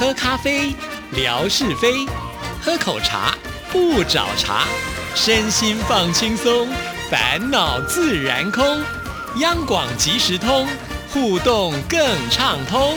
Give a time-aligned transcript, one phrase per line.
[0.00, 0.74] 喝咖啡，
[1.14, 2.08] 聊是非；
[2.62, 3.36] 喝口茶，
[3.70, 4.64] 不找茬。
[5.14, 6.66] 身心放轻松，
[7.10, 8.64] 烦恼自然空。
[9.42, 10.66] 央广即时通，
[11.12, 12.00] 互动更
[12.30, 12.94] 畅通。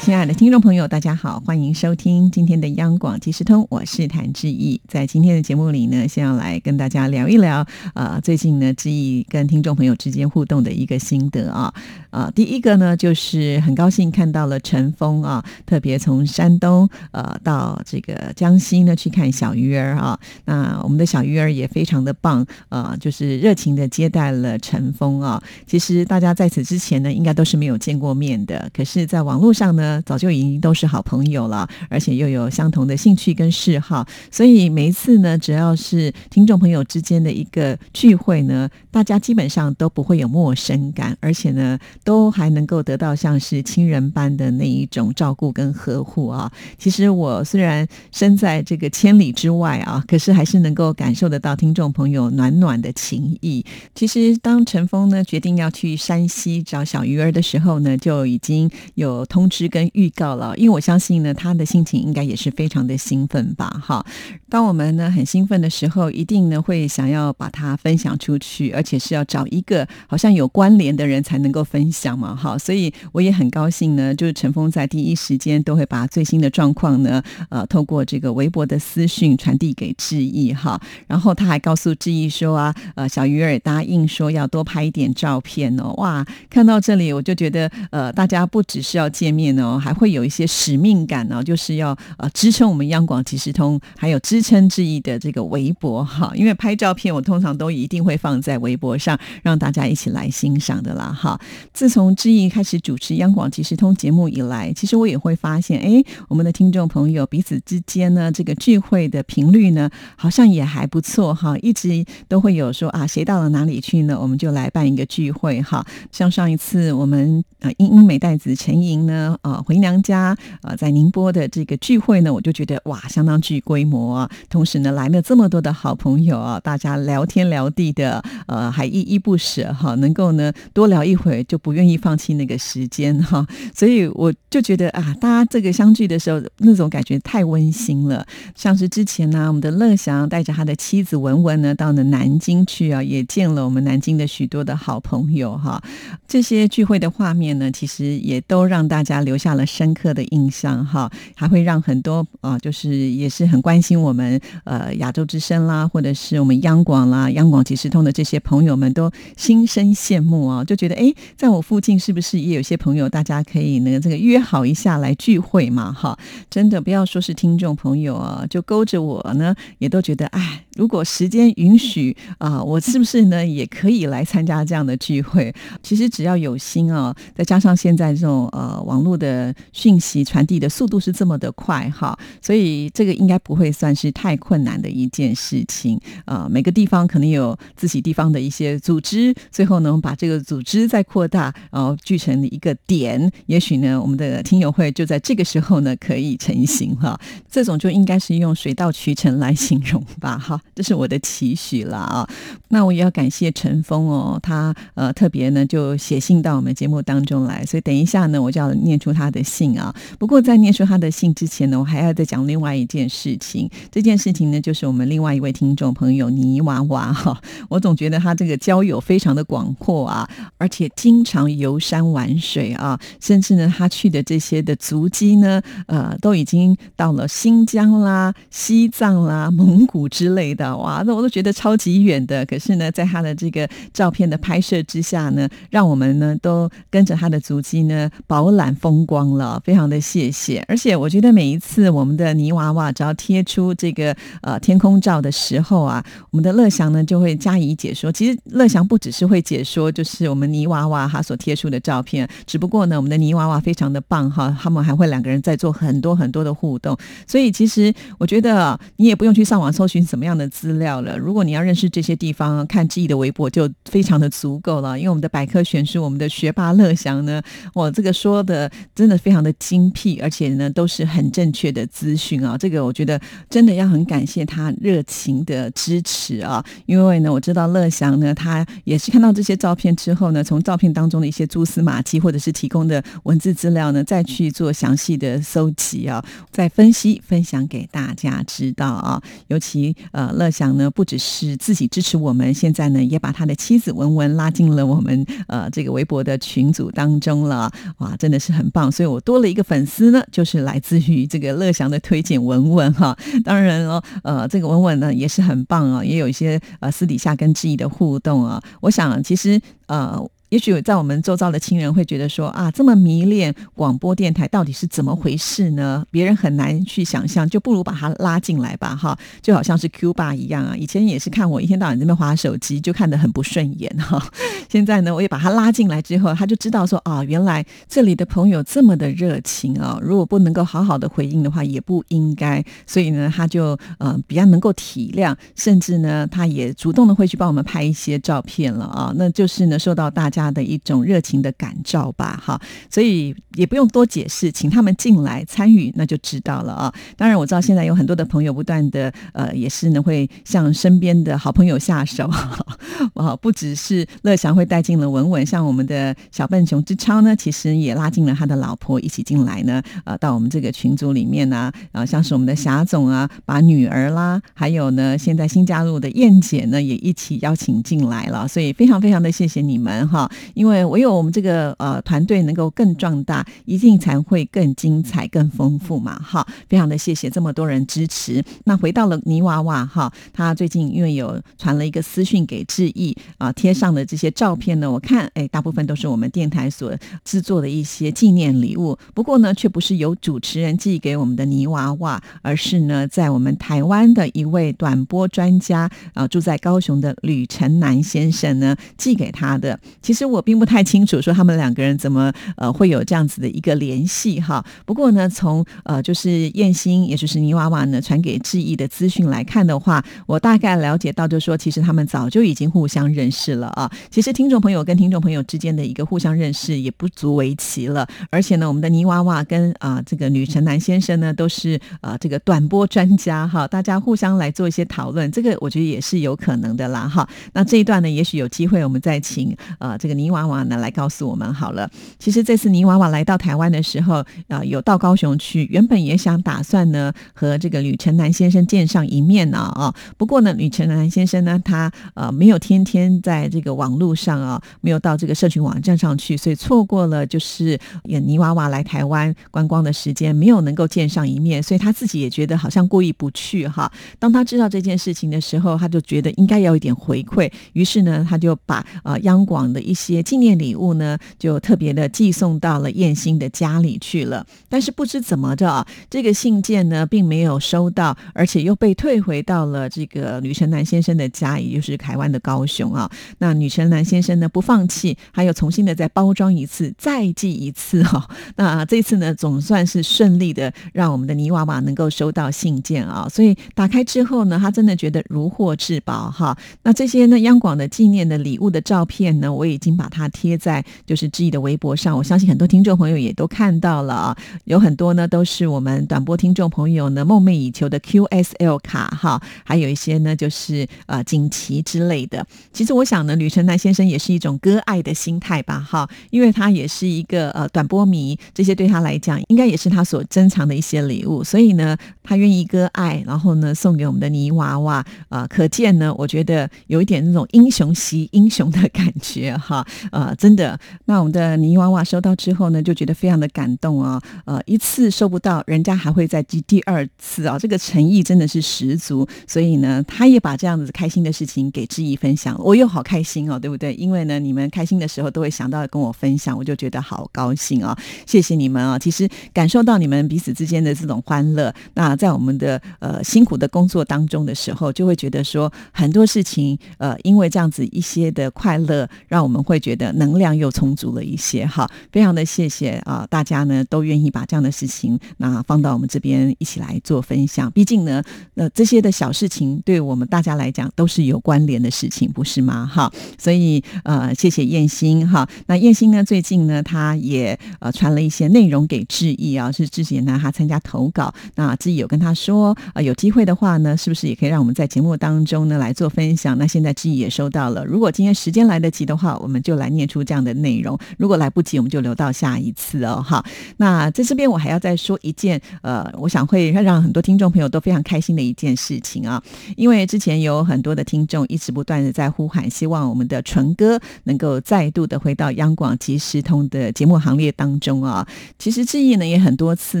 [0.00, 4.80] 亲爱的听众朋友，大家好，欢迎收听今天的央广即时通，我是谭志毅。
[4.88, 11.74] 在今天的节目里呢，先要来跟大家聊一聊，呃，最近呢，志毅跟听众朋友之间互动的一个心得啊。
[12.10, 20.18] 啊，第一个呢，就是很高兴看到了陈峰啊，特别从山东呃到这个江西呢去看小鱼儿啊。
[20.44, 25.42] 那我们的小鱼儿也非常的棒，呃，就是热情的接待了陈峰啊。
[25.66, 30.02] 其实大家在此之前呢，应该都是没有见过面的，可是，在网络上呢。
[30.06, 46.50] 早就已经都是好朋友了，而且又有相同的兴趣跟嗜好，所以每一次呢，只要是听众朋友之间的一个聚会呢，大家基本上都不会有陌生感，而且呢，都还能够得到像是亲人般的那一种照顾跟呵护啊。
[46.78, 53.62] 其实我虽然身在这个千里之外啊，可是还是能够感受得到听众朋友暖暖的情谊。
[53.94, 59.86] 其实当陈峰呢决定要去山西找小鱼儿的时候呢，就已经有通知跟。
[59.98, 63.68] 预告了，因为我相信呢，他的心情应该也是非常的兴奋吧。
[63.84, 64.04] 哈，
[64.48, 72.36] 当我们呢很兴奋的时候，一定呢会想要把它分享出去，而且是要找一个好像有关联的人才能够分享嘛。
[72.36, 80.80] 哈，所以我也很高兴呢，就是陈峰在第一时间都会把最新的状况呢，呃，透过这个微博的私讯传递给志毅哈。
[81.06, 85.92] 然后他还告诉志毅说啊，呃，小鱼儿答应说要多拍一点照片哦。
[85.96, 89.78] 哇，看到这里我就觉得，呃，大家不只是要见面哦。
[89.78, 96.32] 还会有一些使命感呢，就是要呃支撑我们央广即时通，还有支撑志毅的这个微博哈。
[96.34, 101.40] 因为拍照片，我通常都一定会放在微博上，让大家一起来欣赏的啦哈。
[101.72, 111.56] 自从志毅开始主持央广即时通节目以来，其实我也会发现，哎，我们的听众朋友彼此之间呢，这个聚会的频率呢，好像也还不错哈。
[111.58, 115.86] 一直都会有说啊，谁到了哪里去呢，我们就来办一个聚会哈。
[116.10, 119.62] 像上一次我们呃英英美代子陈莹呢，啊。
[119.68, 124.30] 回娘家啊，在宁波的这个聚会呢，我就觉得哇，相当具规模啊。
[124.48, 133.46] 同时呢，来了这么多的好朋友啊，大家聊天聊地的，呃，还依依不舍哈，能够呢多聊一会就不愿意放弃那个时间哈。
[133.76, 138.26] 所以我就觉得啊，大家这个相聚的时候，那种感觉太温馨了。
[138.54, 145.82] 像是之前呢，我们的乐祥带着他的妻子文文呢，到了南京去啊，也见了我们南京的许多的好朋友哈。
[146.26, 149.48] 这些聚会的画面呢，其实也都让大家留下。
[149.58, 166.18] 了深刻的印象哈，还会让很多啊，就是也是很关心我们呃亚洲之声啦，或者是我们央广啦、央广即时通的这些朋友们都心生羡慕啊，就觉得哎，在我附近是不是也有些朋友，大家可以呢这个约好一下来聚会嘛哈？
[166.50, 175.54] 真的不要说是听众朋友啊，就勾着我呢，也都觉得哎，如果时间允许啊，我是不是呢也可以来参加这样的聚会？
[175.82, 179.54] 其实只要有心啊，再加上现在这种呃网络的。
[179.72, 186.48] 讯息传递的速度是这么的快哈，所以这个应该不会算是太困难的一件事情啊。
[186.50, 197.18] 每个地方可能有自己地方的一些组织，最后呢，把这个组织再扩大，然后聚成一个点，也许呢，我们的听友会就在这个时候呢可以成型哈。
[197.50, 202.28] 这种就应该是用水到渠成来形容吧哈，这是我的期许了啊。
[202.68, 209.42] 那我也要感谢陈峰哦，他呃特别呢就写信到我们节目当中来，所以等一下呢，我就要念出他的。
[209.48, 213.70] 信啊，不过在念出他的信之前呢，我还要再讲另外一件事情。
[213.90, 217.40] 这件事情呢，就是我们另外一位听众朋友泥娃娃哈。
[217.68, 220.28] 我总觉得他这个交友非常的广阔啊，
[220.58, 232.44] 而且经常游山玩水啊，甚至呢，他去的这些的足迹呢，呃，都已经到了新疆啦、西藏啦、蒙古之类的哇，那我都觉得超级远的。
[232.46, 239.18] 可是呢，在他的这个照片的拍摄之下呢，让我们呢都跟着他的足迹呢饱览风光。
[239.28, 240.64] 了，非常的谢谢。
[240.68, 248.10] 而且我觉得每一次我们的泥娃娃只要贴出这个呃天空照的时候啊，我们的乐祥呢就会加以解说。
[248.10, 252.26] 其实乐祥不只是会解说，就是我们泥娃娃哈所贴出的照片。
[252.46, 256.96] 只不过呢，我们的泥娃娃非常的棒哈，他们还会两个人在做很多很多的互动。
[257.26, 261.18] 所以其实我觉得你也不用去上网搜寻什么样的资料了。
[261.18, 264.96] 如果你要认识这些地方，看记忆的微博就非常的足够了。
[264.98, 267.42] 因为我们的百科全书，我们的学霸乐祥呢，
[267.74, 269.08] 哇，这个说的真。
[269.08, 272.58] 真的非常的精辟，而且呢都是很正确的资讯啊。
[272.58, 289.22] 这个我觉得真的要很感谢他热情的支持啊，因为呢我知道乐祥呢他也是看到这些照片之后呢，从照片当中的一些蛛丝马迹或者是提供的文字资料呢，再去做详细的搜集啊，再分析分享给大家知道啊。
[289.48, 298.90] 尤其呃乐祥呢不只是自己支持我们，现在呢也把他的妻子文文拉进了我们呃这个微博的群组当中了，哇，真的是很棒。
[298.90, 303.16] 所以我多了一个粉丝呢，就是来自于这个乐祥的推荐文文哈。
[303.44, 308.62] 当然了，呃，这个文文呢也是很棒啊，也有一些呃私底下跟志毅的互动啊。
[308.80, 310.28] 我想其实呃。
[310.50, 316.04] 也许在我们周遭的亲人会觉得说啊，这么迷恋广播电台到底是怎么回事呢？
[316.10, 320.74] 别人很难去想象，就不如把他拉进来吧，哈，就好像是 Q 爸一样啊。
[320.74, 324.22] 以前也是看我一天到晚在那边划手机，就看得很不顺眼哈。
[324.70, 329.98] 现在呢，我也把他拉进来之后，他就知道说啊，原来这里的朋友这么的热情啊。
[330.00, 332.64] 如果不能够好好的回应的话，也不应该。
[332.86, 339.12] 所以呢，他就呃比较能够体谅，甚至呢，他也主动的会去帮我们拍一些照片了啊。
[339.16, 340.37] 那就是呢，受到大家。
[340.38, 346.94] 家的一种热情的感召吧，哈，所以也不用多解释，请他们进来参与，那就知道了啊。
[347.16, 352.30] 当然，我知道现在有很多的朋友不断的呃，也是呢会向身边的好朋友下手，
[353.14, 370.27] 啊，不只是乐祥会带进了文文，像我们的小笨熊之超呢，其实也拉进了他的老婆一起进来呢，呃，到我们这个群组里面呢，啊，像是我们的霞总啊，把女儿啦，还有呢现在新加入的燕姐呢，也一起邀请进来了，所以非常非常的谢谢你们哈。
[370.54, 376.18] 因为唯有我们这个呃团队能够更壮大，一定才会更精彩、更丰富嘛！
[376.18, 378.44] 哈，非常的谢谢这么多人支持。
[378.64, 388.96] 那回到了泥娃娃哈，他最近因为有传了一个私讯给志毅啊，贴上的这些照片呢，我看哎，大部分都是我们电台所制作的一些纪念礼物。
[389.14, 399.80] 不过呢，却不是由主持人寄给我们的泥娃娃，而是呢，在我们台湾的一位短波专家啊，住在高雄的吕成南先生呢寄给他的。
[400.02, 400.17] 其实。
[400.18, 404.64] 其实我并不太清楚，说他们两个人怎么呃会有这样子的一个联系哈。
[404.84, 413.88] 不过呢，从呃就是燕心，也就是泥娃娃呢传给志毅的资讯来看的话，我大概了解到，就是说其实他们早就已经互相认识了啊。
[414.10, 418.04] 其实听众朋友跟听众朋友之间的一个互相认识也不足为奇了。
[418.28, 427.28] 而且呢，我们的泥娃娃跟啊这个女神男先生呢都是啊这个短波专家哈，大家互相来做一些讨论，这个我觉得也是有可能的啦哈。
[427.52, 430.18] 那这一段呢，也许有机会我们再请呃这这个。
[430.18, 431.88] 泥娃娃呢，来告诉我们好了。
[432.18, 434.16] 其实这次泥娃娃来到台湾的时候，
[434.48, 439.94] 啊，有到高雄去，原本也想打算呢和这个吕成南先生见上一面呢啊。
[440.16, 453.88] 不过呢，吕成南先生呢，他呃没有天天在这个网络上啊，没有到这个社群网站上去，所以错过了就是泥娃娃来台湾观光的时间，没有能够见上一面，所以他自己也觉得好像过意不去哈。
[454.18, 464.46] 当他知道这件事情的时候，他就觉得应该要一点回馈，于是呢，他就把呃央广的一些纪念礼物呢，就特别的寄送到了燕兴的家里去了。
[464.68, 473.10] 但是不知怎么着，这个信件呢，并没有收到，而且又被退回到了这个吕成南先生的家，也就是台湾的高雄啊。
[473.38, 478.28] 那吕成南先生呢，不放弃，还有重新的再包装一次，再寄一次哈。
[478.54, 483.28] 那这次呢，总算是顺利的，让我们的泥娃娃能够收到信件啊。
[483.28, 486.56] 所以打开之后呢，他真的觉得如获至宝哈。
[486.84, 489.87] 那这些呢，央广的纪念的礼物的照片呢，我已经。
[489.88, 502.46] 经把它贴在就是志毅的微博上，我相信很多听众朋友也都看到了啊，有很多呢都是我们短波听众朋友呢梦寐以求的 QSL 卡哈，还有一些呢就是呃锦旗之类的。
[502.72, 519.67] 其实我想呢，吕成南先生也是一种割爱的心态吧哈，因为他也是一个呃短波迷，这些对他来讲应该也是他所珍藏的一些礼物，所以呢，他愿意割爱，然后呢送给我们的泥娃娃啊，可见呢，我觉得有一点那种英雄惜英雄的感觉哈。
[520.12, 524.20] 呃，真的，那我们的泥娃娃收到之后呢，就觉得非常的感动啊。
[524.44, 529.28] 呃，一次收不到，人家还会再寄第二次啊，这个诚意真的是十足。
[529.46, 533.92] 所以呢，他也把这样子开心的事情给志毅分享，我又好开心哦，对不对？
[533.94, 537.96] 因为呢，你们开心的时候都会想到跟我分享，我就觉得好高兴啊。
[538.24, 538.98] 谢谢你们啊！
[538.98, 549.57] 其实感受到你们彼此之间的这种欢乐，那在我们的呃辛苦的工作当中的时候，就会觉得说很多事情呃，因为这样子一些的快乐，让我们。
[549.58, 551.88] 们会觉得能量又充足了一些哈。
[552.12, 557.70] 非常的谢谢啊，大家呢都愿意把这样的事情那放到我们这边一起来做分享。
[557.72, 558.22] 毕竟呢，
[558.54, 562.86] 呃，这些的小事情对我们大家来讲都是有关联的事情，不是吗？
[562.86, 565.48] 哈，所以呃，谢谢燕心哈。
[565.66, 576.56] 那燕心呢，最近呢，他也呃传了一些内容给志毅啊，是之前呢他参加投稿，那志毅有跟他说啊，有机会的话呢，是不是也可以让我们在节目当中呢来做分享？
[576.58, 583.24] 那现在志毅也收到了，如果今天时间来得及的话，我们就来念出这样的内容；如果来不及，我们就留到下一次哦。
[583.26, 583.42] 哈，
[583.78, 589.42] 那在这边我还要再说一件呃，我想会让很多听众朋友都非常开心的一件事情啊，
[589.74, 598.28] 因为之前有很多的听众一直不断的在呼喊，希望我们的纯哥能够再度的回到央广即时通的节目行列当中啊。
[598.58, 600.00] 其实志毅呢也很多次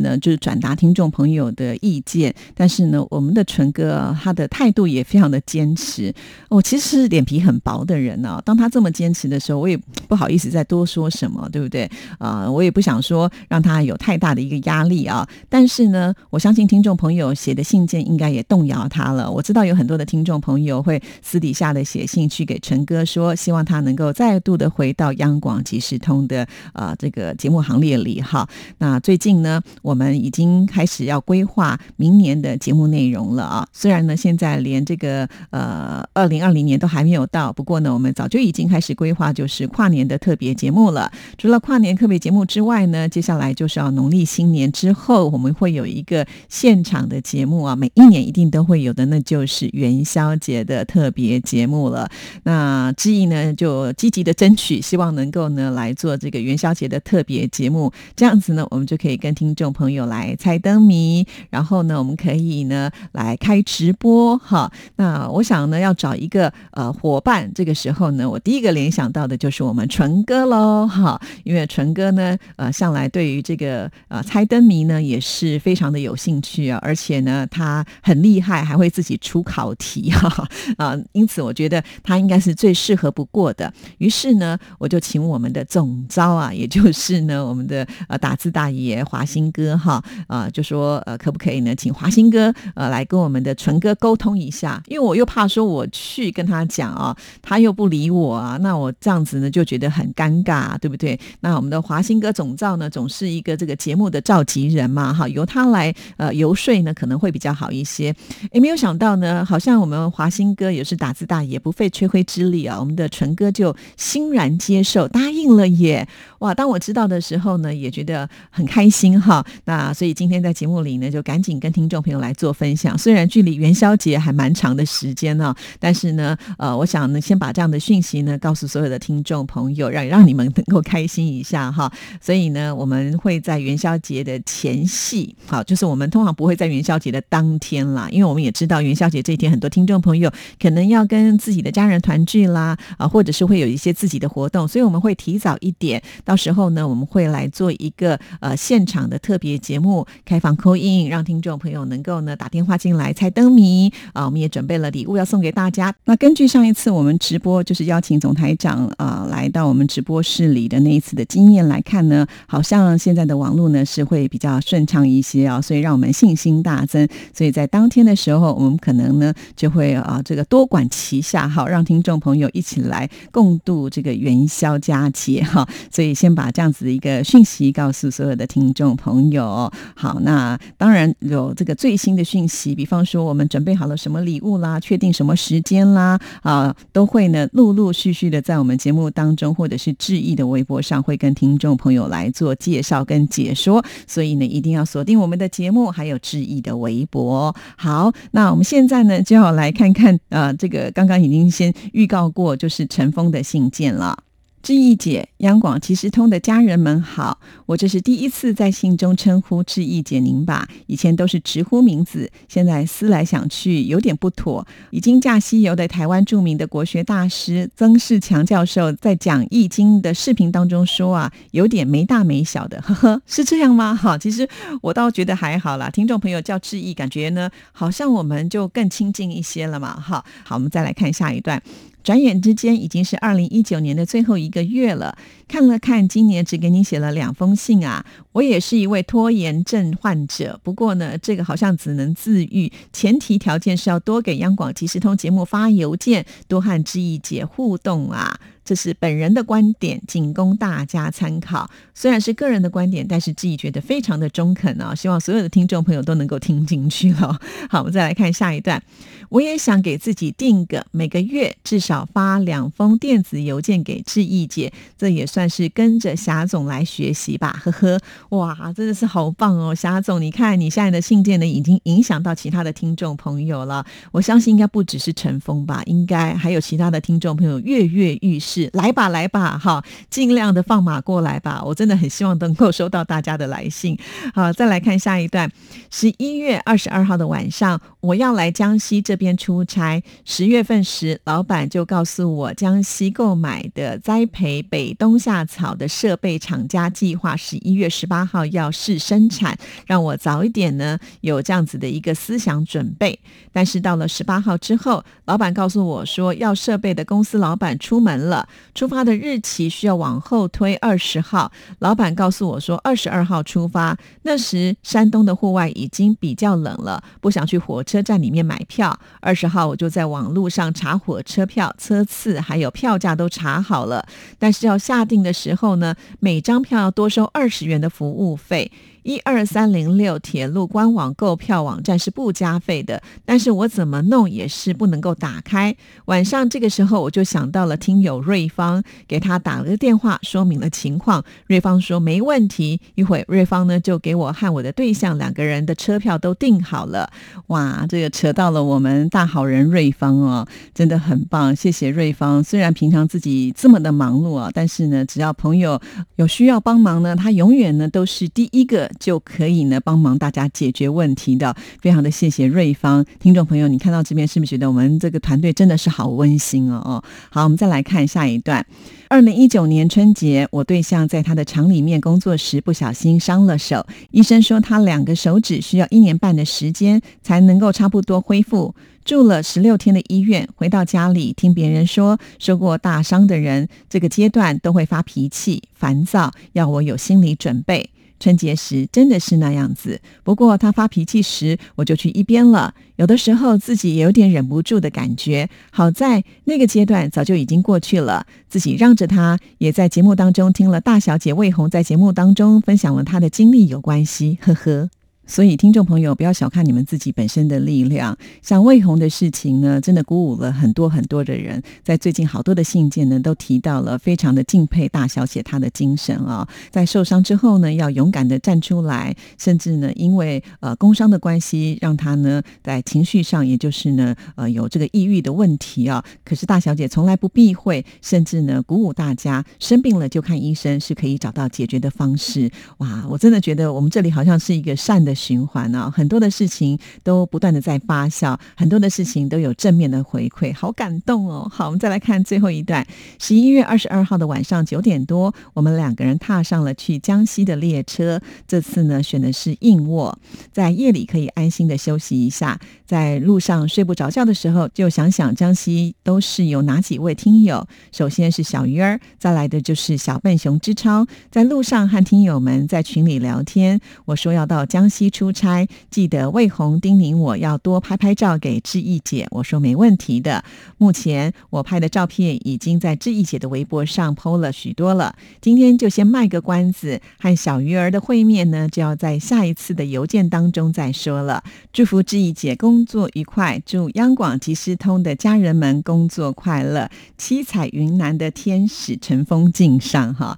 [0.00, 6.12] 呢，就是转达听众朋友的意见，但是呢，我们的纯哥他的态度也非常的坚持。
[6.50, 11.88] 我其实是脸皮很薄的人呢，当他这么坚持的时候，我也不好意思再多说什么，对不对？
[12.18, 15.26] 啊，我也不想说让他有太大的一个压力啊。
[15.48, 19.30] 但是呢，我相信听众朋友写的信件应该也动摇他了。
[19.30, 28.48] 我知道有很多的听众朋友会私底下的写信去给陈哥说，希望他能够再度的回到央广即时通的呃这个节目行列里哈。
[28.78, 33.68] 那最近呢，我们已经开始要规划明年的节目内容了啊。
[33.72, 41.12] 虽然呢，现在连这个呃二零二零年都还没有到，不过呢，我们早就已经开始规划，话就是跨年的特别节目了。
[41.36, 52.08] 除了跨年特别节目之外呢，接下来就是要农历新年之后，我们会有一个现场的节目啊，每一年一定都会有的，那就是元宵节的特别节目了。
[52.44, 64.72] 那志毅呢，就积极的争取，希望能够呢来做这个元宵节的特别节目，这样子呢，我们就可以跟听众朋友来猜灯谜，然后呢，我们可以呢来开直播哈。
[64.96, 80.48] 那我想呢，要找一个呃伙伴，这个时候呢，我第一个联想到的就是我们纯哥喽哈，因为纯哥呢，呃，向来对于这个呃猜灯谜呢也是非常的有兴趣啊，而且呢，他很厉害，还会自己出考题哈。
[80.76, 83.72] 啊，因此我觉得他应该是最适合不过的。
[83.98, 90.02] 于是呢，我就请我们的总招啊，也就是呢，我们的呃打字大爷华兴哥哈。
[90.26, 101.18] 啊，就说呃可不可以呢，请华兴哥呃来跟我们的纯哥沟通一下，因为我又怕说我去跟他讲啊，他又不理我啊，那我这样子呢就觉得很尴尬，对不对？
[101.40, 108.14] 那我们的华兴哥总召呢，总是一个这个节目的召集人嘛，哈，由他来呃游说呢，可能会比较好一些。
[108.52, 116.06] 也没有想到呢，好像我们华兴哥也是打字大也，不费吹灰之力啊，我们的纯哥就欣然接受答应了耶！
[116.40, 119.44] 哇，当我知道的时候呢，也觉得很开心哈。
[119.64, 122.98] 那所以今天在节目里呢，就赶紧跟听众朋友来做分享。
[122.98, 131.90] 虽然距离元宵节还蛮长的时间呢，但是呢，呃，我想呢，先把这样的讯息呢，告诉所有的听众朋友，让让你们能够开心一下哈。
[132.20, 140.30] 所以呢，我们会在元宵节的前夕，好，就是我们通常不会在元宵节的当天啦，因为我们也知道元宵节这一天，很多听众朋友
[140.60, 146.02] 可能要跟自己的家人团聚啦，啊，或者是会有一些自己的活动，所以我们会提早一点。
[146.24, 154.26] 到时候呢，我们会来做一个呃现场的特别节目，开放扣印，让听众朋友能够呢打电话进来猜灯谜啊。
[154.26, 155.94] 我们也准备了礼物要送给大家。
[156.04, 167.08] 那根据上一次我们直播就是邀请总台长啊来到我们直播室里的那一次的经验来看呢，好像现在的网络呢是会比较顺畅一些啊，所以让我们信心大增。
[167.34, 175.66] 所以在当天的时候，我们可能呢就会啊这个多管齐下，好让听众朋友一起来共度这个元宵佳节哈。
[175.90, 176.10] 所以。
[176.20, 179.72] 先把这样子的一个讯息告诉所有的听众朋友。
[179.94, 193.84] 好，那当然有这个最新的讯息，比方说我们准备好了什么礼物啦，确定什么时间啦，啊，都会呢陆陆续续的在我们节目当中，或者是致意的微博上，会跟听众朋友来做介绍跟解说。
[194.06, 197.56] 所以呢，一定要锁定我们的节目，还有致意的微博。
[197.76, 204.16] 好，那我们现在呢就要来看看，呃，这个刚刚已经先预告过，就是陈峰的信件了。
[204.62, 214.66] 志毅姐，央广其实通的家人们好，我这是第一次在信中称呼志毅姐您吧，以前都是直呼名字，现在思来想去有点不妥。
[214.90, 223.94] 已经驾西游的台湾著名的国学大师曾仕强教授在讲易经的视频当中说啊，有点没大没小的，呵呵，是这样吗？
[223.94, 224.46] 哈，其实
[224.82, 225.88] 我倒觉得还好啦。
[225.88, 230.22] 听众朋友叫志毅，感觉呢好像我们就更亲近一些了嘛，哈。
[230.44, 231.62] 好，我们再来看下一段。
[232.02, 235.16] 转眼之间已经是二零一九年的最后一个月了。
[235.46, 238.04] 看了看，今年只给你写了两封信啊！
[238.32, 248.38] 我也是一位拖延症患者，不过呢，这个好像只能自愈，前提条件是要多给央广即时通节目发邮件，多和志毅姐互动啊。
[248.64, 251.68] 这是本人的观点，仅供大家参考。
[251.94, 257.38] 虽然是个人的观点，但是志毅觉得非常的中肯啊，希望所有的听众朋友都能够听进去了。
[257.68, 258.82] 好，我们再来看下一段。
[259.28, 267.56] 我也想给自己定个每个月至少发两封电子邮件给志毅姐，这也算是跟着霞总来学习吧。
[267.62, 268.00] 呵呵，
[268.30, 273.86] 哇，真的是好棒哦，霞总，你看你现在的信件呢，已经影响到其他的听众朋友了。
[274.10, 278.59] 我相信应该不只是陈峰吧，应该还有其他的听众朋友跃跃欲试。
[278.72, 281.62] 来吧，来吧，哈，尽量的放马过来吧。
[281.64, 283.96] 我真的很希望能够收到大家的来信。
[284.34, 285.50] 好，再来看下一段。
[285.90, 290.02] 十一月二十二号的晚上，我要来江西这边出差。
[290.24, 303.18] 十月份时，老板就告诉我，江西购买的栽培北冬夏草的设备厂家计划十一月十八号要试生产，让我早一点呢有这样子的一个思想准备。
[303.52, 308.39] 但是到了十八号之后，老板告诉我说，要设备的公司老板出门了。
[308.74, 311.50] 出发的日期需要往后推二十号。
[311.78, 313.96] 老板告诉我说，二十二号出发。
[314.22, 318.98] 那时山东的户外已经比较冷了，不想去火车站里面买票。
[319.20, 324.06] 二十号我就在网络上查火车票、车次，还有票价都查好了。
[324.38, 328.70] 但是要下定的时候呢，每张票要多收二十元的服务费。
[329.02, 335.74] 一二三零六铁路官网购票网站是不加费的，但是我怎么弄也是不能够打开。
[336.06, 341.24] 晚上这个时候，我就想到了听友瑞芳，给他打了个电话，说明了情况。
[341.46, 347.10] 瑞芳说没问题，一会瑞芳呢就给我和我的对象两个人的车票都订好了。
[347.46, 352.44] 哇，这个扯到了我们大好人瑞芳哦，真的很棒，谢谢瑞芳。
[352.44, 355.80] 虽然平常自己这么的忙碌啊，但是呢，只要朋友
[356.16, 358.89] 有需要帮忙呢，他永远呢都是第一个。
[358.98, 367.04] 就可以呢帮忙大家解决问题的，非常的谢谢瑞芳听众朋友，你看到这边是不是觉得我们这个团队真的是好温馨哦哦？
[367.30, 368.66] 好，我们再来看下一段。
[369.08, 378.72] 二零一九年春节，我对象在他的厂里面工作时不小心伤了手，医生说他两个手指需要一年半的时间才能够差不多恢复，
[379.04, 380.48] 住了十六天的医院。
[380.54, 387.90] 回到家里，听别人说受过大伤的人这个阶段都会发脾气、烦躁，要我有心理准备。
[388.20, 392.74] 春节时真的是那样子，不过他发脾气时，我就去一边了。
[392.96, 395.48] 有的时候自己也有点忍不住的感觉。
[395.72, 399.38] 好在那个阶段早就已经过去了，自己让着他。
[399.58, 404.90] 也在节目当中听了大小姐魏红在节目当中分享了她的经历，有关系，呵呵。
[405.30, 408.18] 所以，听众朋友不要小看你们自己本身的力量。
[408.42, 411.62] 像魏红的事情呢，真的鼓舞了很多很多的人。
[411.84, 416.48] 在最近好多的信件呢，都提到了非常的敬佩大小姐她的精神啊。
[416.72, 426.04] 在受伤之后呢，要勇敢的站出来，甚至呢，因为呃工伤的关系，让她呢在情绪上，也就是呢呃有这个抑郁的问题啊。
[426.24, 432.50] 可是大小姐从来不避讳，甚至呢鼓舞大家生病了就看医生，是可以找到解决的方式。
[432.78, 435.14] 哇，我真的觉得我们这里好像是一个善的。
[435.20, 441.46] 循环呢，很多的事情都不断的在发酵，很多的事情都有正面的回馈，好感动哦。
[441.52, 442.86] 好，我们再来看最后一段。
[443.18, 448.18] 十一月二十二号的晚上九点多，我们两个人踏上了去江西的列车。
[448.48, 450.18] 这次呢，选的是硬卧，
[450.52, 452.58] 在夜里可以安心的休息一下。
[452.86, 457.66] 在路上睡不着觉的时候，就想想江西都是有哪几位听友。
[457.92, 461.06] 首先是小鱼儿，再来的就是小笨熊之超。
[461.30, 464.99] 在路上和听友们在群里聊天，我说要到江西。
[465.08, 470.44] 出差记得魏红叮咛我要多拍拍照给志毅姐，我说没问题的。
[470.76, 475.14] 目前我拍的照片已经在志毅姐的微博上 PO 了许多了。
[475.40, 481.44] 今天就先卖个关子，和小鱼儿的会面呢，就要在下一次的邮件当中再说了。
[481.72, 486.90] 祝福志毅姐工作愉快，祝央广即时通的家人们工作快乐。
[487.16, 490.36] 七彩云南的天使乘风敬上哈，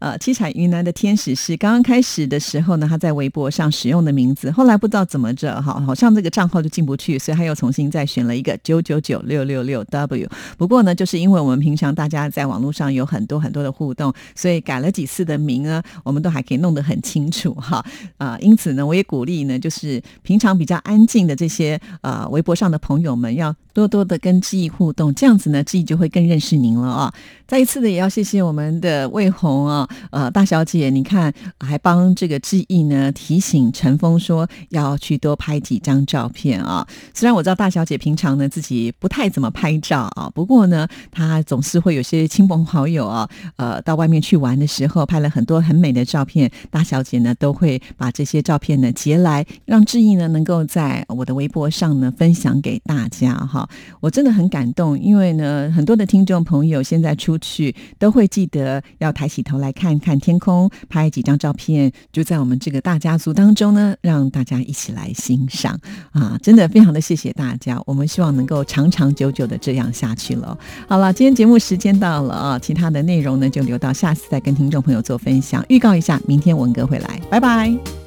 [0.00, 4.14] 呃，七彩云南的天使是刚刚开始的时候呢，他在微博上使用的。
[4.14, 10.28] 名字后来不知道怎么着，哈，好像这个账号就进不去，所以他又重新再选了一个九九九六六六 W。
[10.56, 17.84] 不过呢，就是因为我们平常大家在网络上有很多很多的互动，所以改了几次的名呢，我们都还可以弄得很清楚，哈
[18.16, 18.38] 啊。
[18.40, 27.12] 因此呢，我也鼓励呢，就是平常比较安静的这些呃微博上的朋友们，要多多的跟志毅互动，这样子呢，志毅就会更认识您了啊。
[27.46, 33.94] 再一次的也要谢谢我们的魏红啊，呃，大小姐，你看还帮这个志毅呢提醒陈。
[34.04, 36.86] 峰说要去多拍几张照片啊！
[37.14, 53.63] 虽然我知道大小姐平常呢自己不太怎么拍照啊，不过呢，她总是会有些亲朋好友啊，呃，到外面去玩的时候拍了很多很美的照片，大小姐呢都会把这些照片呢截来，让志毅呢能够在我的微博上呢分享给大家哈。
[54.00, 65.78] 我真的很感动，因为呢，很多的听众朋友现在出去都会记得要抬起头来看看天空，拍几张照片，就在我们这个大家族当中呢，让大家一起来欣赏
[66.12, 66.38] 啊！
[66.42, 70.56] 真的非常的谢谢大家，我们希望能够长长久久的这样下去了。
[70.88, 75.64] 好了，今天节目时间到了啊，其他的内容呢就留到下次再跟听众朋友做分享。
[75.68, 78.03] 预告一下，明天文哥会来，拜拜。